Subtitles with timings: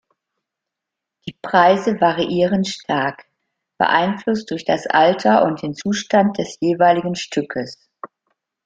[1.27, 3.23] Die Preise variieren stark,
[3.77, 7.77] beeinflusst durch das Alter und den Zustand des jeweiligen Stückes.